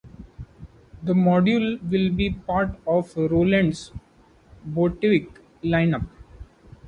The 1.03 1.13
module 1.13 1.79
will 1.87 2.09
be 2.11 2.31
part 2.31 2.71
of 2.87 3.15
Roland's 3.15 3.91
Boutique 4.65 5.37
lineup. 5.63 6.07